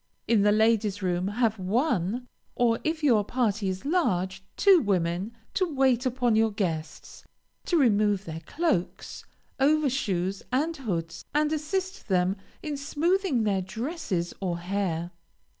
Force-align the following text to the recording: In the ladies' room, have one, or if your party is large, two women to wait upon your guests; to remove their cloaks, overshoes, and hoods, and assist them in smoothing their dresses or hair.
In 0.27 0.41
the 0.41 0.51
ladies' 0.51 1.03
room, 1.03 1.27
have 1.27 1.59
one, 1.59 2.27
or 2.55 2.79
if 2.83 3.03
your 3.03 3.23
party 3.23 3.67
is 3.69 3.85
large, 3.85 4.43
two 4.57 4.81
women 4.81 5.31
to 5.53 5.71
wait 5.71 6.07
upon 6.07 6.35
your 6.35 6.49
guests; 6.49 7.23
to 7.65 7.77
remove 7.77 8.25
their 8.25 8.39
cloaks, 8.39 9.25
overshoes, 9.59 10.41
and 10.51 10.75
hoods, 10.75 11.23
and 11.35 11.53
assist 11.53 12.07
them 12.07 12.35
in 12.63 12.77
smoothing 12.77 13.43
their 13.43 13.61
dresses 13.61 14.33
or 14.41 14.57
hair. 14.57 15.11